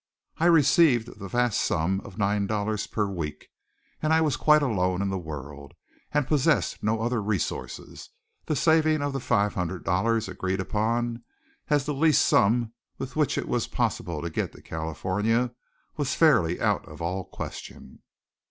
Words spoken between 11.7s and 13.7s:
the least sum with which it was